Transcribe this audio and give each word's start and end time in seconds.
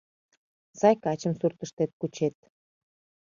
—Сай 0.79 0.95
качым 1.03 1.33
суртыштет 1.39 1.91
кучет. 1.99 2.35